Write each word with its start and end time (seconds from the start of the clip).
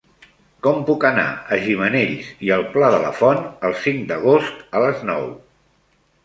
Com 0.67 0.77
puc 0.85 1.03
anar 1.09 1.25
a 1.33 1.59
Gimenells 1.65 2.29
i 2.47 2.49
el 2.55 2.65
Pla 2.77 2.89
de 2.95 3.03
la 3.05 3.11
Font 3.19 3.43
el 3.69 3.77
cinc 3.83 4.03
d'agost 4.13 4.65
a 4.79 4.83
les 4.87 5.05
nou? 5.13 5.31